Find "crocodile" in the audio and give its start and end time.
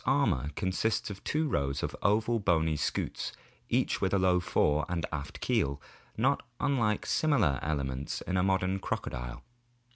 8.79-9.43